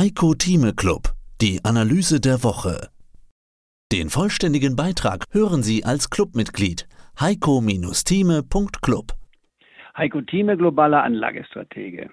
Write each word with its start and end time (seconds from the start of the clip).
Heiko 0.00 0.32
Thieme 0.32 0.72
Club, 0.72 1.12
die 1.42 1.62
Analyse 1.62 2.20
der 2.20 2.42
Woche. 2.42 2.88
Den 3.92 4.08
vollständigen 4.08 4.74
Beitrag 4.74 5.26
hören 5.30 5.62
Sie 5.62 5.84
als 5.84 6.08
Clubmitglied 6.08 6.88
heiko-thieme.club. 7.20 9.12
Heiko 9.94 10.22
Thieme, 10.22 10.56
globaler 10.56 11.02
Anlagestratege. 11.02 12.08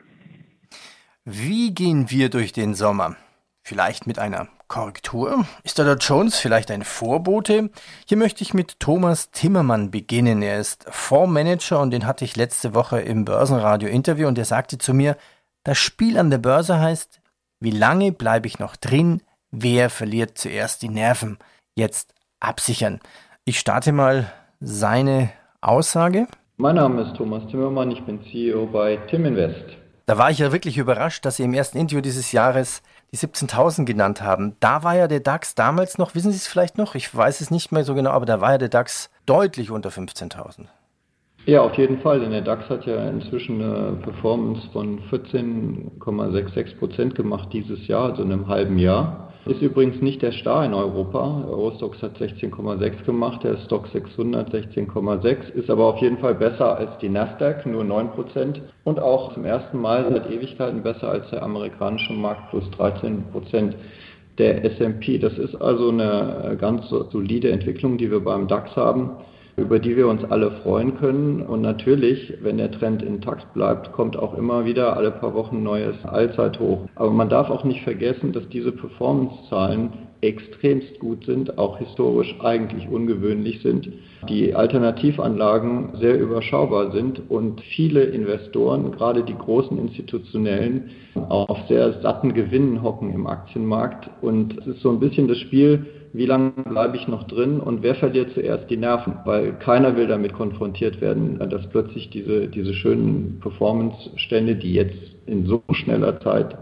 Wie 1.23 1.73
gehen 1.73 2.11
wir 2.11 2.29
durch 2.29 2.51
den 2.51 2.73
Sommer? 2.73 3.15
Vielleicht 3.63 4.05
mit 4.05 4.19
einer 4.19 4.49
Korrektur? 4.67 5.45
Ist 5.63 5.77
der 5.77 5.95
Jones 5.95 6.37
vielleicht 6.37 6.71
ein 6.71 6.83
Vorbote? 6.83 7.69
Hier 8.05 8.17
möchte 8.17 8.43
ich 8.43 8.53
mit 8.53 8.81
Thomas 8.81 9.31
Timmermann 9.31 9.91
beginnen. 9.91 10.41
Er 10.41 10.59
ist 10.59 10.85
Fondsmanager 10.89 11.79
und 11.79 11.91
den 11.91 12.05
hatte 12.05 12.25
ich 12.25 12.35
letzte 12.35 12.75
Woche 12.75 12.99
im 12.99 13.23
Börsenradio-Interview 13.23 14.27
und 14.27 14.37
er 14.37 14.43
sagte 14.43 14.77
zu 14.77 14.93
mir, 14.93 15.15
das 15.63 15.77
Spiel 15.77 16.17
an 16.17 16.29
der 16.29 16.39
Börse 16.39 16.81
heißt, 16.81 17.21
wie 17.59 17.71
lange 17.71 18.11
bleibe 18.11 18.47
ich 18.47 18.59
noch 18.59 18.75
drin? 18.75 19.21
Wer 19.51 19.89
verliert 19.89 20.37
zuerst 20.37 20.81
die 20.81 20.89
Nerven? 20.89 21.37
Jetzt 21.75 22.13
absichern. 22.39 22.99
Ich 23.45 23.59
starte 23.59 23.91
mal 23.91 24.31
seine 24.59 25.29
Aussage. 25.61 26.27
Mein 26.57 26.75
Name 26.75 27.03
ist 27.03 27.15
Thomas 27.15 27.49
Timmermann, 27.49 27.91
ich 27.91 28.03
bin 28.03 28.23
CEO 28.31 28.67
bei 28.67 28.97
Tim 29.09 29.25
Invest. 29.25 29.77
Da 30.05 30.17
war 30.17 30.31
ich 30.31 30.39
ja 30.39 30.51
wirklich 30.51 30.77
überrascht, 30.77 31.25
dass 31.25 31.37
Sie 31.37 31.43
im 31.43 31.53
ersten 31.53 31.77
Interview 31.77 32.01
dieses 32.01 32.31
Jahres 32.31 32.81
die 33.11 33.17
17.000 33.17 33.85
genannt 33.85 34.21
haben. 34.21 34.55
Da 34.59 34.83
war 34.83 34.95
ja 34.95 35.07
der 35.07 35.19
DAX 35.19 35.53
damals 35.55 35.97
noch, 35.97 36.15
wissen 36.15 36.31
Sie 36.31 36.37
es 36.37 36.47
vielleicht 36.47 36.77
noch? 36.77 36.95
Ich 36.95 37.13
weiß 37.13 37.41
es 37.41 37.51
nicht 37.51 37.71
mehr 37.71 37.83
so 37.83 37.93
genau, 37.93 38.11
aber 38.11 38.25
da 38.25 38.39
war 38.39 38.51
ja 38.51 38.57
der 38.57 38.69
DAX 38.69 39.09
deutlich 39.25 39.69
unter 39.71 39.89
15.000. 39.89 40.65
Ja, 41.47 41.61
auf 41.61 41.75
jeden 41.75 41.99
Fall, 41.99 42.19
denn 42.19 42.31
der 42.31 42.41
DAX 42.41 42.69
hat 42.69 42.85
ja 42.85 43.07
inzwischen 43.07 43.61
eine 43.61 43.93
Performance 44.03 44.67
von 44.73 44.99
14,66 45.09 46.77
Prozent 46.77 47.15
gemacht 47.15 47.47
dieses 47.53 47.87
Jahr, 47.87 48.09
also 48.09 48.23
in 48.23 48.33
einem 48.33 48.49
halben 48.49 48.77
Jahr. 48.77 49.31
Ist 49.45 49.61
übrigens 49.61 50.01
nicht 50.01 50.21
der 50.21 50.33
Star 50.33 50.65
in 50.65 50.73
Europa. 50.73 51.45
Eurostox 51.47 52.01
hat 52.01 52.17
16,6 52.17 53.05
gemacht, 53.05 53.45
der 53.45 53.55
Stock 53.59 53.87
600 53.93 54.53
16,6, 54.53 55.53
ist 55.53 55.69
aber 55.69 55.85
auf 55.85 56.01
jeden 56.01 56.17
Fall 56.17 56.35
besser 56.35 56.75
als 56.75 56.97
die 56.99 57.07
Nasdaq, 57.07 57.65
nur 57.65 57.85
9 57.85 58.11
Prozent. 58.11 58.61
Und 58.83 58.99
auch 58.99 59.33
zum 59.33 59.45
ersten 59.45 59.79
Mal 59.79 60.05
seit 60.11 60.29
Ewigkeiten 60.29 60.83
besser 60.83 61.07
als 61.11 61.29
der 61.29 61.43
amerikanische 61.43 62.11
Markt, 62.11 62.49
plus 62.49 62.69
13 62.71 63.23
Prozent 63.31 63.73
der 64.37 64.65
S&P. 64.65 65.17
Das 65.17 65.37
ist 65.37 65.55
also 65.55 65.91
eine 65.91 66.57
ganz 66.59 66.89
solide 66.89 67.51
Entwicklung, 67.51 67.97
die 67.97 68.11
wir 68.11 68.19
beim 68.19 68.49
DAX 68.49 68.75
haben 68.75 69.11
über 69.57 69.79
die 69.79 69.97
wir 69.97 70.07
uns 70.07 70.23
alle 70.23 70.51
freuen 70.63 70.97
können. 70.97 71.41
Und 71.41 71.61
natürlich, 71.61 72.33
wenn 72.41 72.57
der 72.57 72.71
Trend 72.71 73.01
intakt 73.01 73.53
bleibt, 73.53 73.91
kommt 73.91 74.15
auch 74.15 74.37
immer 74.37 74.65
wieder 74.65 74.95
alle 74.95 75.11
paar 75.11 75.33
Wochen 75.33 75.63
neues 75.63 75.95
Allzeithoch. 76.05 76.87
Aber 76.95 77.09
man 77.09 77.27
darf 77.27 77.49
auch 77.49 77.63
nicht 77.63 77.81
vergessen, 77.81 78.33
dass 78.33 78.47
diese 78.49 78.71
Performance-Zahlen 78.71 79.93
extremst 80.21 80.99
gut 80.99 81.25
sind, 81.25 81.57
auch 81.57 81.77
historisch 81.77 82.35
eigentlich 82.41 82.87
ungewöhnlich 82.89 83.61
sind, 83.61 83.89
die 84.29 84.53
Alternativanlagen 84.53 85.89
sehr 85.99 86.19
überschaubar 86.19 86.91
sind 86.91 87.21
und 87.29 87.61
viele 87.61 88.03
Investoren, 88.03 88.91
gerade 88.91 89.23
die 89.23 89.37
großen 89.37 89.77
institutionellen, 89.77 90.89
auf 91.29 91.59
sehr 91.67 92.01
satten 92.01 92.33
Gewinnen 92.33 92.81
hocken 92.81 93.13
im 93.13 93.27
Aktienmarkt. 93.27 94.09
Und 94.21 94.57
es 94.59 94.67
ist 94.67 94.81
so 94.81 94.89
ein 94.89 94.99
bisschen 94.99 95.27
das 95.27 95.37
Spiel, 95.37 95.85
wie 96.13 96.25
lange 96.25 96.51
bleibe 96.51 96.97
ich 96.97 97.07
noch 97.07 97.23
drin 97.23 97.59
und 97.59 97.83
wer 97.83 97.95
verliert 97.95 98.33
zuerst 98.33 98.69
die 98.69 98.77
Nerven, 98.77 99.19
weil 99.25 99.53
keiner 99.53 99.95
will 99.95 100.07
damit 100.07 100.33
konfrontiert 100.33 101.01
werden, 101.01 101.39
dass 101.49 101.67
plötzlich 101.67 102.09
diese, 102.09 102.47
diese 102.47 102.73
schönen 102.73 103.39
Performance-Stände, 103.41 104.55
die 104.55 104.73
jetzt 104.73 104.97
in 105.25 105.45
so 105.45 105.61
schneller 105.71 106.19
Zeit 106.21 106.57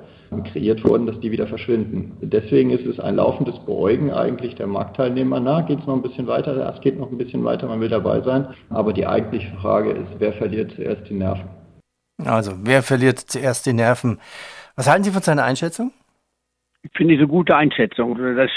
kreiert 0.52 0.84
wurden, 0.84 1.06
dass 1.06 1.20
die 1.20 1.32
wieder 1.32 1.48
verschwinden. 1.48 2.18
Deswegen 2.22 2.72
ist 2.72 2.86
es 2.86 3.00
ein 3.00 3.16
laufendes 3.16 3.58
Beruhigen 3.60 4.12
eigentlich 4.12 4.56
der 4.56 4.68
Marktteilnehmer. 4.68 5.40
Na, 5.40 5.62
geht 5.62 5.80
es 5.80 5.88
noch 5.88 5.96
ein 5.96 6.02
bisschen 6.02 6.28
weiter? 6.28 6.74
Es 6.74 6.82
geht 6.82 7.00
noch 7.00 7.12
ein 7.12 7.18
bisschen 7.18 7.44
weiter, 7.44 7.68
man 7.68 7.80
will 7.80 7.90
dabei 7.90 8.22
sein. 8.22 8.48
Aber 8.70 8.94
die 8.94 9.08
eigentliche 9.08 9.56
Frage 9.58 9.92
ist, 9.92 10.10
wer 10.20 10.34
verliert 10.34 10.74
zuerst 10.76 11.10
die 11.10 11.14
Nerven? 11.14 11.48
Also, 12.24 12.54
wer 12.64 12.82
verliert 12.82 13.20
zuerst 13.20 13.66
die 13.66 13.74
Nerven? 13.74 14.20
Was 14.76 14.90
halten 14.90 15.04
Sie 15.04 15.12
von 15.12 15.22
seiner 15.22 15.44
Einschätzung? 15.44 15.92
Finde 16.94 17.14
ich 17.14 17.20
eine 17.20 17.28
gute 17.28 17.56
Einschätzung. 17.56 18.18
Das 18.36 18.52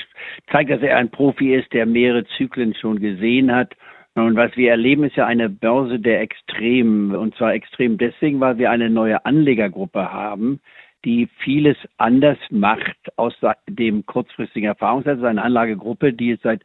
zeigt, 0.51 0.71
dass 0.71 0.83
er 0.83 0.97
ein 0.97 1.11
Profi 1.11 1.55
ist, 1.55 1.73
der 1.73 1.87
mehrere 1.87 2.25
Zyklen 2.37 2.75
schon 2.75 2.99
gesehen 2.99 3.55
hat. 3.55 3.75
Und 4.15 4.37
was 4.37 4.57
wir 4.57 4.71
erleben, 4.71 5.05
ist 5.05 5.17
ja 5.17 5.27
eine 5.27 5.49
Börse 5.49 6.01
der 6.01 6.21
Extremen. 6.21 7.15
Und 7.15 7.37
zwar 7.37 7.55
extrem 7.55 7.99
deswegen, 7.99 8.41
weil 8.41 8.59
wir 8.59 8.71
eine 8.71 8.91
neue 8.91 9.25
Anlegergruppe 9.25 10.13
haben, 10.13 10.61
die 11.05 11.29
vieles 11.39 11.77
anders 11.97 12.39
macht 12.51 12.97
aus 13.17 13.35
dem 13.69 14.05
kurzfristigen 14.07 14.69
Erfahrungswert. 14.69 15.23
eine 15.23 15.43
Anlagegruppe, 15.43 16.13
die 16.13 16.33
es 16.33 16.41
seit 16.43 16.63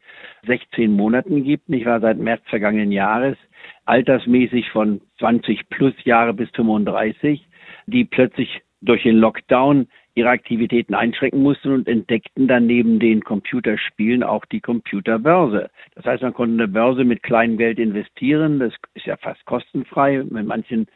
16 0.47 0.91
Monaten 0.91 1.43
gibt, 1.43 1.69
nicht 1.69 1.85
wahr, 1.85 1.99
seit 1.99 2.17
März 2.17 2.41
vergangenen 2.45 2.91
Jahres, 2.91 3.37
altersmäßig 3.85 4.71
von 4.71 5.01
20 5.19 5.69
plus 5.69 5.93
Jahre 6.03 6.33
bis 6.33 6.49
35, 6.51 7.45
die 7.85 8.05
plötzlich 8.05 8.61
durch 8.81 9.03
den 9.03 9.17
Lockdown 9.17 9.87
ihre 10.15 10.29
Aktivitäten 10.29 10.93
einschränken 10.93 11.41
mussten 11.41 11.73
und 11.73 11.87
entdeckten 11.87 12.47
dann 12.47 12.67
neben 12.67 12.99
den 12.99 13.23
Computerspielen 13.23 14.23
auch 14.23 14.45
die 14.45 14.61
Computerbörse. 14.61 15.69
Das 15.95 16.05
heißt, 16.05 16.23
man 16.23 16.33
konnte 16.33 16.53
eine 16.53 16.67
Börse 16.67 17.03
mit 17.03 17.23
kleinem 17.23 17.57
Geld 17.57 17.79
investieren. 17.79 18.59
Das 18.59 18.73
ist 18.93 19.05
ja 19.05 19.17
fast 19.17 19.43
kostenfrei, 19.45 20.23
mit 20.23 20.45
manchen 20.45 20.87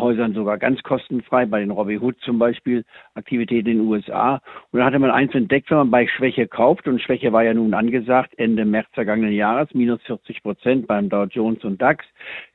Häusern 0.00 0.34
sogar 0.34 0.58
ganz 0.58 0.82
kostenfrei, 0.82 1.46
bei 1.46 1.60
den 1.60 1.70
Robinhood 1.70 2.16
zum 2.20 2.38
Beispiel, 2.38 2.84
Aktivitäten 3.14 3.68
in 3.68 3.78
den 3.78 3.86
USA. 3.86 4.40
Und 4.70 4.80
da 4.80 4.86
hatte 4.86 4.98
man 4.98 5.10
eins 5.10 5.34
entdeckt, 5.34 5.70
wenn 5.70 5.78
man 5.78 5.90
bei 5.90 6.06
Schwäche 6.06 6.46
kauft, 6.48 6.88
und 6.88 7.00
Schwäche 7.00 7.32
war 7.32 7.44
ja 7.44 7.54
nun 7.54 7.74
angesagt, 7.74 8.34
Ende 8.38 8.64
März 8.64 8.88
vergangenen 8.92 9.32
Jahres, 9.32 9.72
minus 9.74 10.00
40 10.02 10.42
Prozent 10.42 10.86
beim 10.86 11.08
Dow 11.08 11.24
Jones 11.24 11.64
und 11.64 11.80
DAX, 11.80 12.04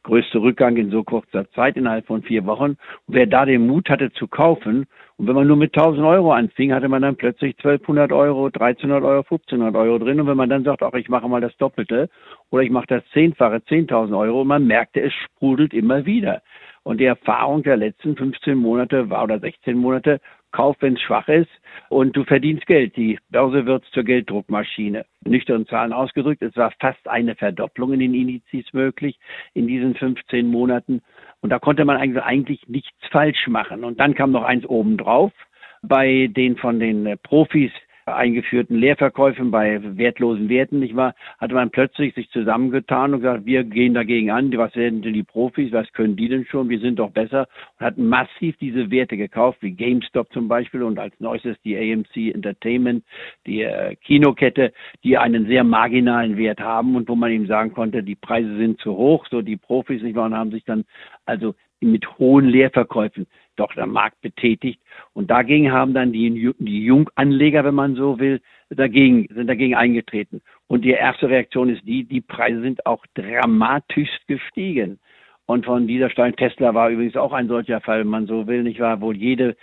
größte 0.03 0.41
Rückgang 0.41 0.77
in 0.77 0.91
so 0.91 1.03
kurzer 1.03 1.49
Zeit, 1.51 1.77
innerhalb 1.77 2.05
von 2.07 2.23
vier 2.23 2.45
Wochen. 2.45 2.71
Und 2.71 2.77
wer 3.07 3.25
da 3.25 3.45
den 3.45 3.67
Mut 3.67 3.89
hatte 3.89 4.11
zu 4.11 4.27
kaufen, 4.27 4.87
und 5.17 5.27
wenn 5.27 5.33
man 5.33 5.47
nur 5.47 5.57
mit 5.57 5.75
1000 5.75 6.05
Euro 6.05 6.31
anfing, 6.31 6.71
hatte 6.73 6.87
man 6.89 7.01
dann 7.01 7.15
plötzlich 7.15 7.55
1200 7.57 8.11
Euro, 8.11 8.45
1300 8.45 9.03
Euro, 9.03 9.21
1500 9.21 9.75
Euro 9.75 9.97
drin. 9.97 10.19
Und 10.19 10.27
wenn 10.27 10.37
man 10.37 10.49
dann 10.49 10.63
sagt, 10.63 10.83
ach, 10.83 10.93
ich 10.93 11.09
mache 11.09 11.27
mal 11.27 11.41
das 11.41 11.57
Doppelte 11.57 12.09
oder 12.51 12.61
ich 12.61 12.69
mache 12.69 12.85
das 12.85 13.03
Zehnfache, 13.13 13.55
10.000 13.67 14.15
Euro, 14.15 14.45
man 14.45 14.67
merkte, 14.67 15.01
es 15.01 15.13
sprudelt 15.13 15.73
immer 15.73 16.05
wieder. 16.05 16.43
Und 16.87 17.01
die 17.01 17.05
Erfahrung 17.05 17.63
der 17.63 17.75
letzten 17.75 18.15
15 18.15 18.57
Monate 18.57 19.09
war 19.09 19.25
oder 19.25 19.39
16 19.39 19.77
Monate, 19.77 20.21
kauf, 20.53 20.77
wenn 20.79 20.93
es 20.93 21.01
schwach 21.01 21.27
ist 21.27 21.49
und 21.89 22.15
du 22.15 22.23
verdienst 22.23 22.65
Geld. 22.65 22.95
Die 22.95 23.19
Börse 23.29 23.65
wird 23.65 23.83
zur 23.91 24.05
Gelddruckmaschine. 24.05 25.05
Nüchtern 25.25 25.67
Zahlen 25.67 25.91
ausgedrückt, 25.91 26.41
es 26.41 26.55
war 26.55 26.71
fast 26.79 27.05
eine 27.09 27.35
Verdopplung 27.35 27.91
in 27.91 27.99
den 27.99 28.13
Indizes 28.13 28.71
möglich 28.71 29.19
in 29.53 29.67
diesen 29.67 29.95
15 29.95 30.47
Monaten. 30.47 31.01
Und 31.41 31.49
da 31.49 31.59
konnte 31.59 31.83
man 31.83 31.97
eigentlich, 31.97 32.65
nichts 32.69 32.95
falsch 33.11 33.47
machen. 33.47 33.83
Und 33.83 33.99
dann 33.99 34.15
kam 34.15 34.31
noch 34.31 34.45
eins 34.45 34.65
obendrauf. 34.65 35.33
Bei 35.81 36.27
den 36.31 36.55
von 36.55 36.79
den 36.79 37.17
Profis 37.21 37.73
eingeführten 38.07 38.77
Leerverkäufen 38.77 39.51
bei 39.51 39.79
wertlosen 39.97 40.49
Werten, 40.49 40.79
nicht 40.79 40.95
wahr, 40.95 41.15
hatte 41.39 41.53
man 41.53 41.69
plötzlich 41.69 42.13
sich 42.15 42.29
zusammengetan 42.29 43.13
und 43.13 43.21
gesagt, 43.21 43.45
wir 43.45 43.63
gehen 43.63 43.93
dagegen 43.93 44.31
an, 44.31 44.55
was 44.57 44.75
werden 44.75 45.01
denn 45.01 45.13
die 45.13 45.23
Profis, 45.23 45.71
was 45.71 45.91
können 45.93 46.15
die 46.15 46.29
denn 46.29 46.45
schon, 46.45 46.69
wir 46.69 46.79
sind 46.79 46.99
doch 46.99 47.11
besser. 47.11 47.47
Und 47.79 47.85
hatten 47.85 48.07
massiv 48.07 48.55
diese 48.57 48.89
Werte 48.91 49.17
gekauft, 49.17 49.59
wie 49.61 49.71
GameStop 49.71 50.31
zum 50.31 50.47
Beispiel 50.47 50.83
und 50.83 50.99
als 50.99 51.19
neuestes 51.19 51.57
die 51.63 51.77
AMC 51.77 52.33
Entertainment, 52.33 53.03
die 53.45 53.61
äh, 53.61 53.95
Kinokette, 53.95 54.73
die 55.03 55.17
einen 55.17 55.47
sehr 55.47 55.63
marginalen 55.63 56.37
Wert 56.37 56.59
haben 56.59 56.95
und 56.95 57.09
wo 57.09 57.15
man 57.15 57.31
ihm 57.31 57.47
sagen 57.47 57.73
konnte, 57.73 58.03
die 58.03 58.15
Preise 58.15 58.55
sind 58.57 58.79
zu 58.79 58.95
hoch, 58.95 59.25
so 59.29 59.41
die 59.41 59.57
Profis, 59.57 60.01
nicht 60.01 60.15
wahr, 60.15 60.25
und 60.25 60.35
haben 60.35 60.51
sich 60.51 60.63
dann 60.63 60.85
also 61.25 61.55
mit 61.79 62.17
hohen 62.17 62.45
Leerverkäufen 62.45 63.27
doch 63.55 63.73
der 63.73 63.87
Markt 63.87 64.21
betätigt. 64.21 64.81
Und 65.13 65.29
dagegen 65.29 65.71
haben 65.71 65.93
dann 65.93 66.11
die, 66.11 66.53
die 66.59 66.85
Junganleger, 66.85 67.63
wenn 67.63 67.75
man 67.75 67.95
so 67.95 68.19
will, 68.19 68.41
dagegen, 68.69 69.27
sind 69.33 69.47
dagegen 69.47 69.75
eingetreten. 69.75 70.41
Und 70.67 70.85
die 70.85 70.91
erste 70.91 71.29
Reaktion 71.29 71.69
ist 71.69 71.85
die, 71.85 72.03
die 72.03 72.21
Preise 72.21 72.61
sind 72.61 72.85
auch 72.85 73.05
dramatisch 73.15 74.09
gestiegen. 74.27 74.99
Und 75.45 75.65
von 75.65 75.87
dieser 75.87 76.09
Stein 76.09 76.35
Tesla 76.35 76.73
war 76.73 76.89
übrigens 76.89 77.15
auch 77.15 77.31
ein 77.31 77.47
solcher 77.47 77.79
Fall, 77.81 78.01
wenn 78.01 78.07
man 78.07 78.27
so 78.27 78.47
will, 78.47 78.63
nicht 78.63 78.79
wahr? 78.79 79.01
Wohl 79.01 79.15
jede 79.15 79.55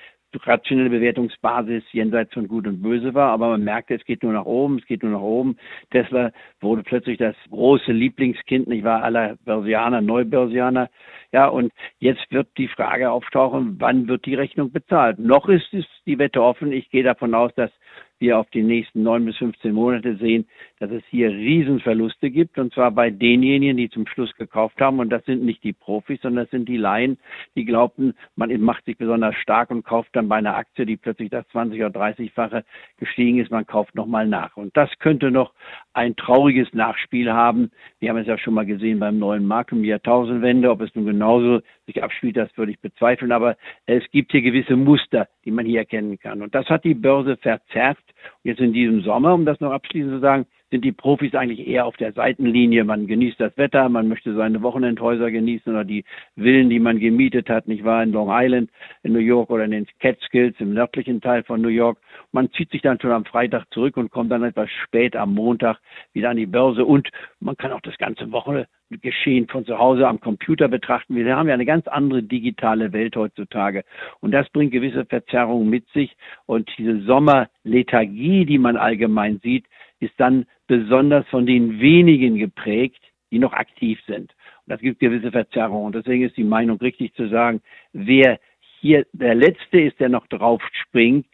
rationelle 0.43 0.91
Bewertungsbasis 0.91 1.85
jenseits 1.93 2.33
von 2.35 2.49
Gut 2.49 2.67
und 2.67 2.83
Böse 2.83 3.15
war, 3.15 3.31
aber 3.31 3.51
man 3.51 3.65
merkte, 3.65 3.95
es 3.95 4.05
geht 4.05 4.23
nur 4.23 4.33
nach 4.33 4.47
oben, 4.47 4.79
es 4.79 4.87
geht 4.87 5.03
nur 5.03 5.13
nach 5.13 5.21
oben. 5.21 5.57
Tesla 5.91 6.33
wurde 6.61 6.83
plötzlich 6.83 7.19
das 7.19 7.37
große 7.51 7.93
Lieblingskind, 7.93 8.67
nicht 8.67 8.85
wahr, 8.85 9.05
aller 9.05 9.37
Börsianer, 9.45 10.01
Neubörsianer. 10.01 10.91
Ja, 11.35 11.49
und 11.49 11.73
jetzt 11.99 12.31
wird 12.31 12.47
die 12.59 12.69
Frage 12.69 13.11
auftauchen, 13.11 13.75
wann 13.81 14.07
wird 14.07 14.25
die 14.25 14.37
Rechnung 14.37 14.71
bezahlt? 14.71 15.19
Noch 15.19 15.49
ist 15.49 15.75
es 15.75 15.85
die 16.07 16.21
Wette 16.21 16.41
offen. 16.41 16.71
Ich 16.71 16.91
gehe 16.91 17.03
davon 17.03 17.35
aus, 17.35 17.51
dass 17.57 17.73
wir 18.25 18.39
auf 18.39 18.49
die 18.51 18.63
nächsten 18.63 19.03
neun 19.03 19.27
bis 19.27 19.37
15 19.37 19.73
Monate 19.73 20.17
sehen, 20.17 20.47
dass 20.81 20.91
es 20.91 21.03
hier 21.11 21.29
Riesenverluste 21.29 22.31
gibt 22.31 22.59
und 22.59 22.73
zwar 22.73 22.91
bei 22.91 23.11
denjenigen, 23.11 23.77
die 23.77 23.91
zum 23.91 24.07
Schluss 24.07 24.35
gekauft 24.35 24.81
haben 24.81 24.99
und 24.99 25.11
das 25.11 25.25
sind 25.27 25.45
nicht 25.45 25.63
die 25.63 25.75
Profis, 25.75 26.21
sondern 26.23 26.45
das 26.45 26.51
sind 26.51 26.69
die 26.69 26.79
Laien, 26.79 27.19
die 27.55 27.65
glaubten, 27.65 28.15
man 28.35 28.51
macht 28.61 28.87
sich 28.87 28.97
besonders 28.97 29.35
stark 29.37 29.71
und 29.71 29.85
kauft 29.85 30.09
dann 30.13 30.29
bei 30.29 30.37
einer 30.37 30.57
Aktie, 30.57 30.87
die 30.87 30.97
plötzlich 30.97 31.29
das 31.31 31.47
20 31.49 31.79
oder 31.85 32.01
30-fache 32.01 32.65
gestiegen 32.99 33.39
ist, 33.39 33.51
man 33.51 33.67
kauft 33.67 33.95
nochmal 33.95 34.27
nach. 34.27 34.57
Und 34.57 34.75
das 34.77 34.91
könnte 34.99 35.31
noch 35.31 35.53
ein 35.93 36.17
trauriges 36.17 36.73
Nachspiel 36.73 37.33
haben. 37.33 37.71
Wir 38.01 38.11
haben 38.11 38.19
es 38.19 38.27
ja 38.27 38.39
schon 38.39 38.55
mal 38.55 38.67
gesehen 38.67 38.99
beim 39.01 39.19
neuen 39.19 39.47
Markt 39.47 39.73
um 39.73 39.83
die 39.83 39.89
Jahrtausendwende. 39.89 40.71
Ob 40.71 40.81
es 40.81 40.95
nun 40.95 41.05
genauso 41.05 41.61
sich 41.87 42.03
abspielt, 42.03 42.37
das 42.37 42.57
würde 42.57 42.73
ich 42.73 42.81
bezweifeln. 42.81 43.33
Aber 43.33 43.57
es 43.87 44.03
gibt 44.11 44.33
hier 44.33 44.43
gewisse 44.43 44.77
Muster, 44.77 45.29
die 45.45 45.51
man 45.51 45.67
hier 45.67 45.81
erkennen 45.81 46.19
kann. 46.19 46.43
Und 46.43 46.55
das 46.55 46.67
hat 46.69 46.85
die 46.85 46.95
Börse 46.95 47.37
verzerrt. 47.37 47.99
Jetzt 48.43 48.61
in 48.61 48.73
diesem 48.73 49.03
Sommer, 49.03 49.35
um 49.35 49.45
das 49.45 49.61
noch 49.61 49.73
abschließend 49.73 50.15
zu 50.15 50.21
sagen, 50.21 50.47
sind 50.75 50.85
die 50.85 50.91
Profis 50.91 51.37
eigentlich 51.37 51.69
eher 51.69 51.87
auf 51.87 51.97
der 51.99 52.13
Seitenlinie. 52.15 52.83
Man 52.83 53.07
genießt 53.07 53.39
das 53.39 53.57
Wetter, 53.57 53.89
man 53.89 54.09
möchte 54.09 54.35
seine 54.35 54.61
Wochenendhäuser 54.61 55.31
genießen 55.31 55.73
oder 55.73 55.85
die 55.85 56.05
Villen, 56.37 56.69
die 56.69 56.81
man 56.81 56.99
gemietet 56.99 57.49
hat, 57.49 57.69
nicht 57.69 57.85
wahr, 57.85 58.03
in 58.03 58.11
Long 58.11 58.29
Island, 58.33 58.71
in 59.05 59.13
New 59.13 59.21
York 59.21 59.51
oder 59.51 59.67
in 59.67 59.71
den 59.71 59.87
Catskills 60.01 60.57
im 60.59 60.75
nördlichen 60.75 61.21
Teil 61.21 61.45
von 61.45 61.61
New 61.61 61.69
York. 61.69 61.99
Man 62.33 62.51
zieht 62.51 62.73
sich 62.73 62.83
dann 62.83 63.01
schon 63.01 63.13
am 63.13 63.25
Freitag 63.25 63.67
zurück 63.71 63.97
und 63.97 64.11
kommt 64.11 64.33
dann 64.33 64.43
etwas 64.43 64.69
spät 64.83 65.15
am 65.15 65.35
Montag 65.35 65.79
wieder 66.13 66.31
an 66.31 66.39
die 66.39 66.47
Börse 66.47 66.85
und 66.85 67.09
man 67.39 67.57
kann 67.57 67.71
auch 67.71 67.83
das 67.83 67.97
ganze 67.97 68.33
Wochengeschehen 68.33 69.47
von 69.47 69.65
zu 69.65 69.79
Hause 69.79 70.09
am 70.09 70.19
Computer 70.19 70.67
betrachten. 70.67 71.15
Wir 71.15 71.37
haben 71.37 71.47
ja 71.47 71.55
eine 71.55 71.67
ganz 71.67 71.87
andere 71.87 72.25
digitale 72.25 72.93
Welt 72.93 73.15
heutzutage 73.15 73.85
und 74.19 74.33
das 74.33 74.49
bringt 74.51 74.73
gewisse 74.73 75.05
Verzerrungen 75.05 75.71
mit 75.71 75.87
sich 75.91 76.17
und 76.47 76.69
diese 76.79 77.01
Sommerlethargie, 77.03 78.45
die 78.45 78.59
man 78.59 78.77
allgemein 78.77 79.39
sieht, 79.39 79.67
ist 80.01 80.15
dann 80.19 80.47
besonders 80.67 81.27
von 81.29 81.47
den 81.47 81.81
wenigen 81.81 82.37
geprägt, 82.37 83.03
die 83.31 83.39
noch 83.39 83.53
aktiv 83.53 83.99
sind. 84.07 84.33
Und 84.67 84.69
das 84.69 84.81
gibt 84.81 85.01
gewisse 85.01 85.31
Verzerrungen. 85.31 85.87
Und 85.87 85.95
deswegen 85.95 86.25
ist 86.25 86.37
die 86.37 86.45
Meinung 86.45 86.79
richtig 86.79 87.15
zu 87.15 87.29
sagen, 87.29 87.61
wer 87.93 88.39
hier 88.81 89.07
der 89.13 89.35
Letzte 89.35 89.81
ist, 89.81 89.99
der 90.01 90.09
noch 90.09 90.27
drauf 90.27 90.63
springt, 90.73 91.27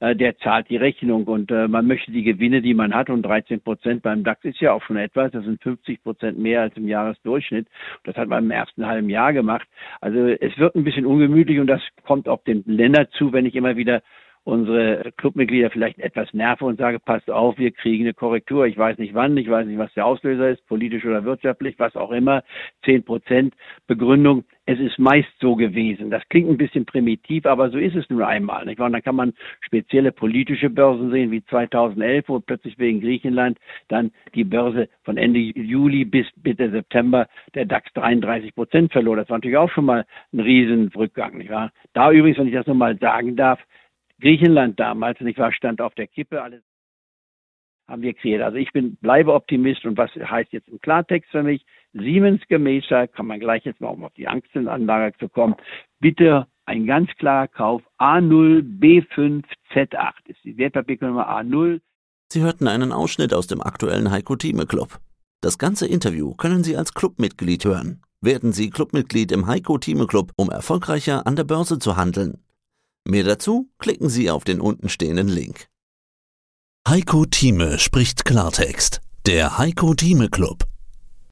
äh, 0.00 0.14
der 0.14 0.38
zahlt 0.38 0.68
die 0.70 0.76
Rechnung 0.76 1.24
und 1.24 1.50
äh, 1.50 1.66
man 1.66 1.86
möchte 1.86 2.12
die 2.12 2.22
Gewinne, 2.22 2.62
die 2.62 2.74
man 2.74 2.94
hat 2.94 3.10
und 3.10 3.22
13 3.22 3.60
Prozent 3.60 4.02
beim 4.02 4.22
DAX 4.22 4.44
ist 4.44 4.60
ja 4.60 4.72
auch 4.72 4.82
schon 4.82 4.96
etwas, 4.96 5.32
das 5.32 5.44
sind 5.44 5.60
50 5.62 6.02
Prozent 6.04 6.38
mehr 6.38 6.62
als 6.62 6.76
im 6.76 6.86
Jahresdurchschnitt. 6.86 7.66
Das 8.04 8.16
hat 8.16 8.28
man 8.28 8.44
im 8.44 8.50
ersten 8.52 8.86
halben 8.86 9.10
Jahr 9.10 9.32
gemacht. 9.32 9.66
Also 10.00 10.26
es 10.26 10.56
wird 10.56 10.76
ein 10.76 10.84
bisschen 10.84 11.06
ungemütlich 11.06 11.58
und 11.58 11.66
das 11.66 11.82
kommt 12.04 12.28
auf 12.28 12.44
den 12.44 12.62
Länder 12.66 13.10
zu, 13.10 13.32
wenn 13.32 13.46
ich 13.46 13.56
immer 13.56 13.76
wieder 13.76 14.02
unsere 14.48 15.12
Clubmitglieder 15.18 15.68
vielleicht 15.68 15.98
etwas 15.98 16.32
nerve 16.32 16.64
und 16.64 16.78
sage, 16.78 16.98
passt 16.98 17.30
auf, 17.30 17.58
wir 17.58 17.70
kriegen 17.70 18.04
eine 18.04 18.14
Korrektur. 18.14 18.66
Ich 18.66 18.78
weiß 18.78 18.96
nicht 18.96 19.12
wann, 19.12 19.36
ich 19.36 19.48
weiß 19.48 19.66
nicht, 19.66 19.78
was 19.78 19.92
der 19.92 20.06
Auslöser 20.06 20.48
ist, 20.48 20.66
politisch 20.66 21.04
oder 21.04 21.24
wirtschaftlich, 21.24 21.78
was 21.78 21.94
auch 21.96 22.10
immer. 22.10 22.42
Zehn 22.82 23.04
Prozent 23.04 23.52
Begründung. 23.86 24.44
Es 24.64 24.80
ist 24.80 24.98
meist 24.98 25.28
so 25.40 25.54
gewesen. 25.54 26.10
Das 26.10 26.26
klingt 26.30 26.48
ein 26.48 26.56
bisschen 26.56 26.86
primitiv, 26.86 27.44
aber 27.44 27.68
so 27.70 27.78
ist 27.78 27.94
es 27.94 28.08
nun 28.08 28.22
einmal. 28.22 28.64
Nicht 28.64 28.80
Und 28.80 28.92
dann 28.92 29.02
kann 29.02 29.16
man 29.16 29.34
spezielle 29.60 30.12
politische 30.12 30.70
Börsen 30.70 31.10
sehen, 31.10 31.30
wie 31.30 31.44
2011, 31.44 32.28
wo 32.28 32.40
plötzlich 32.40 32.78
wegen 32.78 33.00
Griechenland 33.00 33.58
dann 33.88 34.12
die 34.34 34.44
Börse 34.44 34.88
von 35.04 35.18
Ende 35.18 35.40
Juli 35.40 36.06
bis 36.06 36.26
Mitte 36.42 36.70
September 36.70 37.28
der 37.54 37.66
DAX 37.66 37.92
33 37.92 38.54
Prozent 38.54 38.92
verlor. 38.92 39.16
Das 39.16 39.28
war 39.28 39.36
natürlich 39.36 39.58
auch 39.58 39.70
schon 39.70 39.84
mal 39.84 40.06
ein 40.32 40.40
Riesenrückgang. 40.40 41.36
Nicht 41.36 41.50
wahr? 41.50 41.70
Da 41.92 42.10
übrigens, 42.10 42.38
wenn 42.38 42.48
ich 42.48 42.54
das 42.54 42.66
nochmal 42.66 42.96
sagen 42.98 43.36
darf, 43.36 43.60
Griechenland 44.20 44.78
damals, 44.80 45.20
nicht 45.20 45.38
wahr, 45.38 45.52
stand 45.52 45.80
auf 45.80 45.94
der 45.94 46.06
Kippe, 46.06 46.42
alles 46.42 46.62
haben 47.88 48.02
wir 48.02 48.14
kreiert. 48.14 48.42
Also 48.42 48.58
ich 48.58 48.70
bin, 48.72 48.96
bleibe 48.96 49.32
Optimist 49.32 49.84
und 49.86 49.96
was 49.96 50.10
heißt 50.10 50.52
jetzt 50.52 50.68
im 50.68 50.80
Klartext 50.80 51.30
für 51.30 51.42
mich? 51.42 51.64
Siemens 51.94 52.42
gemäßer, 52.48 53.08
kann 53.08 53.26
man 53.26 53.40
gleich 53.40 53.64
jetzt 53.64 53.80
mal 53.80 53.88
um 53.88 54.04
auf 54.04 54.12
die 54.12 54.28
Aktienanlage 54.28 55.16
zu 55.18 55.28
kommen, 55.28 55.54
bitte 55.98 56.46
ein 56.66 56.86
ganz 56.86 57.10
klarer 57.16 57.48
Kauf 57.48 57.82
A0 57.98 58.60
B5 58.78 59.42
Z8 59.72 60.12
ist 60.26 60.44
die 60.44 60.58
Wertpapiernummer 60.58 61.26
A0. 61.26 61.80
Sie 62.30 62.42
hörten 62.42 62.68
einen 62.68 62.92
Ausschnitt 62.92 63.32
aus 63.32 63.46
dem 63.46 63.62
aktuellen 63.62 64.10
Heiko 64.10 64.36
Thieme 64.36 64.66
Club. 64.66 64.98
Das 65.40 65.56
ganze 65.56 65.86
Interview 65.86 66.34
können 66.34 66.62
Sie 66.62 66.76
als 66.76 66.92
Clubmitglied 66.92 67.64
hören. 67.64 68.02
Werden 68.20 68.52
Sie 68.52 68.68
Clubmitglied 68.68 69.32
im 69.32 69.46
Heiko 69.46 69.78
Thieme 69.78 70.06
Club, 70.06 70.32
um 70.36 70.50
erfolgreicher 70.50 71.26
an 71.26 71.36
der 71.36 71.44
Börse 71.44 71.78
zu 71.78 71.96
handeln. 71.96 72.42
Mehr 73.10 73.24
dazu 73.24 73.70
klicken 73.78 74.10
Sie 74.10 74.30
auf 74.30 74.44
den 74.44 74.60
untenstehenden 74.60 75.28
Link. 75.28 75.68
Heiko 76.86 77.24
Thieme 77.24 77.78
spricht 77.78 78.26
Klartext. 78.26 79.00
Der 79.24 79.56
Heiko 79.56 79.94
Thieme 79.94 80.28
Club. 80.28 80.66